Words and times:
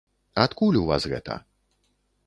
Адкуль 0.43 0.79
у 0.81 0.87
вас 0.93 1.07
гэта? 1.13 1.39